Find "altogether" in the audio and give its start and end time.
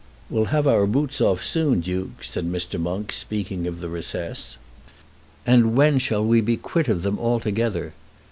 7.19-7.93